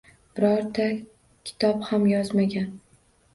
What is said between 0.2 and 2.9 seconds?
Birorta kitob ham yozmagan.